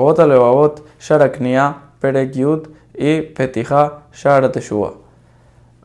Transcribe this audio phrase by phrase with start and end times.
[0.00, 4.94] Ota Levavot, Sharaknia, Perek Yud y Petija, Shara Teshua.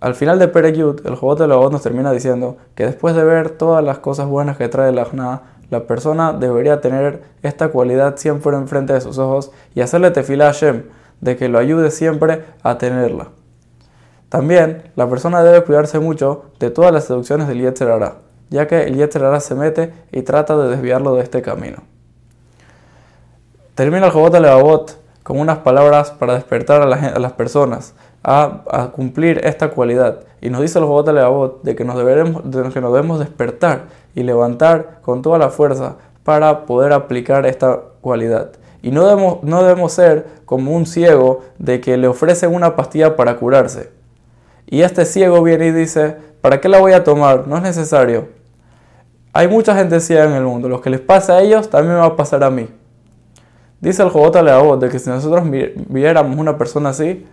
[0.00, 3.82] Al final de Perek el Jobot Levavot nos termina diciendo que después de ver todas
[3.82, 5.40] las cosas buenas que trae la Jna,
[5.70, 10.52] la persona debería tener esta cualidad siempre enfrente de sus ojos y hacerle tefila a
[10.52, 10.82] Hashem,
[11.22, 13.28] de que lo ayude siempre a tenerla.
[14.28, 18.12] También la persona debe cuidarse mucho de todas las seducciones del Yetzer
[18.50, 21.91] ya que el Yetzer se mete y trata de desviarlo de este camino.
[23.74, 26.86] Termina el Jobot Levavot con unas palabras para despertar a,
[27.18, 30.20] las personas a, cumplir esta cualidad.
[30.42, 34.24] Y nos dice el Jobot Levavot de que nos, de que nos debemos despertar y
[34.24, 38.50] levantar con toda la fuerza para poder aplicar esta cualidad.
[38.82, 43.16] Y no debemos, no debemos ser como un ciego de que le ofrecen una pastilla
[43.16, 43.88] para curarse.
[44.66, 47.48] Y este ciego viene y dice, ¿para qué la voy a tomar?
[47.48, 48.28] No es necesario.
[49.32, 50.68] Hay mucha gente ciega en el mundo.
[50.68, 52.68] Lo que les pasa a ellos también va a pasar a mí.
[53.82, 55.42] Dice el Jobot Leabot de que si nosotros
[55.88, 57.26] viéramos una persona así,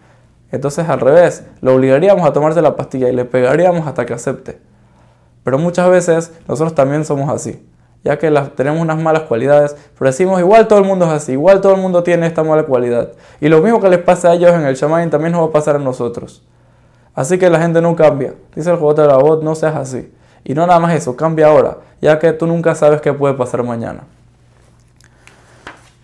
[0.51, 4.59] entonces al revés, lo obligaríamos a tomarse la pastilla y le pegaríamos hasta que acepte.
[5.43, 7.63] Pero muchas veces nosotros también somos así,
[8.03, 11.61] ya que tenemos unas malas cualidades, pero decimos igual todo el mundo es así, igual
[11.61, 13.11] todo el mundo tiene esta mala cualidad.
[13.39, 15.51] Y lo mismo que les pasa a ellos en el Shamain también nos va a
[15.51, 16.43] pasar a nosotros.
[17.13, 18.33] Así que la gente no cambia.
[18.55, 20.11] Dice el Jobot Leabot, no seas así.
[20.43, 23.61] Y no nada más eso, cambia ahora, ya que tú nunca sabes qué puede pasar
[23.61, 24.05] mañana.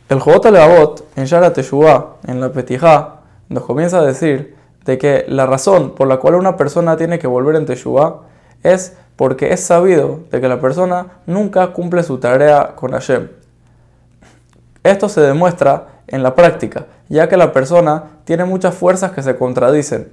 [0.08, 5.26] El Jobot Leabot, en Shara Teshuvah, en la Petijá, nos comienza a decir de que
[5.28, 8.22] la razón por la cual una persona tiene que volver en Teshuvah
[8.62, 13.30] es porque es sabido de que la persona nunca cumple su tarea con Hashem.
[14.84, 19.36] Esto se demuestra en la práctica, ya que la persona tiene muchas fuerzas que se
[19.36, 20.12] contradicen.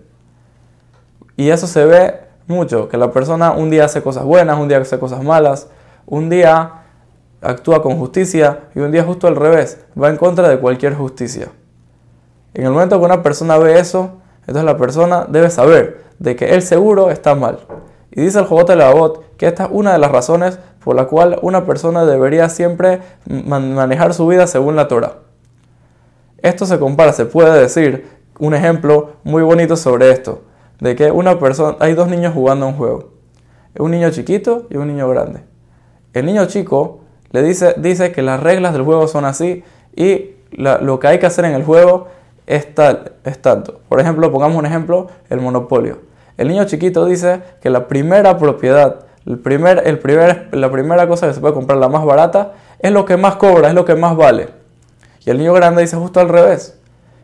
[1.36, 4.78] Y eso se ve mucho, que la persona un día hace cosas buenas, un día
[4.78, 5.68] hace cosas malas,
[6.06, 6.81] un día
[7.42, 11.48] actúa con justicia y un día justo al revés, va en contra de cualquier justicia.
[12.54, 16.54] En el momento que una persona ve eso, entonces la persona debe saber de que
[16.54, 17.58] él seguro está mal.
[18.10, 21.38] Y dice el Jobot Labot que esta es una de las razones por la cual
[21.42, 25.18] una persona debería siempre manejar su vida según la Torah.
[26.38, 28.06] Esto se compara, se puede decir,
[28.38, 30.42] un ejemplo muy bonito sobre esto
[30.80, 33.12] de que una persona, hay dos niños jugando un juego.
[33.78, 35.44] Un niño chiquito y un niño grande.
[36.12, 37.01] El niño chico
[37.32, 39.64] le dice, dice que las reglas del juego son así
[39.96, 42.08] y lo que hay que hacer en el juego
[42.46, 43.80] es, tal, es tanto.
[43.88, 45.98] Por ejemplo, pongamos un ejemplo, el monopolio.
[46.36, 51.26] El niño chiquito dice que la primera propiedad, el primer, el primer, la primera cosa
[51.26, 53.94] que se puede comprar, la más barata, es lo que más cobra, es lo que
[53.94, 54.48] más vale.
[55.24, 56.78] Y el niño grande dice justo al revés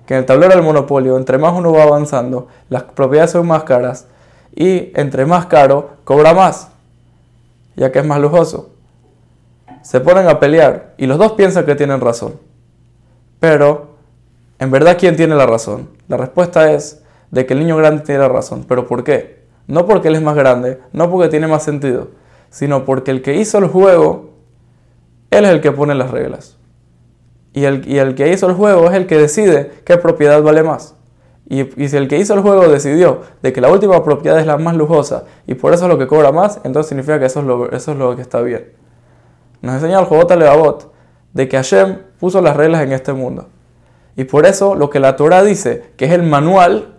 [0.06, 3.64] que en el tablero del monopolio, entre más uno va avanzando, las propiedades son más
[3.64, 4.06] caras
[4.56, 6.68] y entre más caro, cobra más,
[7.76, 8.70] ya que es más lujoso.
[9.82, 12.34] Se ponen a pelear y los dos piensan que tienen razón.
[13.40, 13.96] Pero,
[14.58, 15.88] en verdad, ¿quién tiene la razón?
[16.08, 18.64] La respuesta es de que el niño grande tiene la razón.
[18.68, 19.44] ¿Pero por qué?
[19.66, 22.08] No porque él es más grande, no porque tiene más sentido,
[22.50, 24.30] sino porque el que hizo el juego,
[25.30, 26.56] él es el que pone las reglas.
[27.52, 30.94] Y el, que hizo el juego es el que decide qué propiedad vale más.
[31.48, 34.58] Y, si el que hizo el juego decidió de que la última propiedad es la
[34.58, 37.46] más lujosa y por eso es lo que cobra más, entonces significa que eso es
[37.46, 38.66] lo, eso es lo que está bien.
[39.62, 40.92] Nos enseña el Jobot Levavot
[41.32, 43.48] de que Hashem puso las reglas en este mundo.
[44.16, 46.96] Y por eso lo que la Torah dice, que es el manual,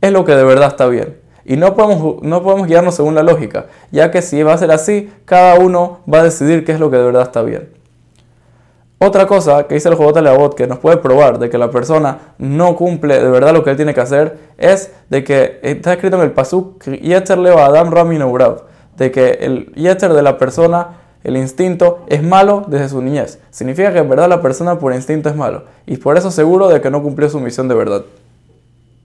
[0.00, 1.18] es lo que de verdad está bien.
[1.44, 4.70] Y no podemos, no podemos guiarnos según la lógica, ya que si va a ser
[4.70, 7.68] así, cada uno va a decidir qué es lo que de verdad está bien.
[8.98, 12.34] Otra cosa que dice el Jobot Leabot que nos puede probar de que la persona
[12.38, 16.16] no cumple de verdad lo que él tiene que hacer es de que está escrito
[16.16, 18.18] en el Pasuk Yetzer Leva Adam Rami
[18.96, 23.40] de que el Yetzer de la persona, el instinto, es malo desde su niñez.
[23.50, 26.80] Significa que en verdad la persona por instinto es malo y por eso seguro de
[26.80, 28.04] que no cumplió su misión de verdad.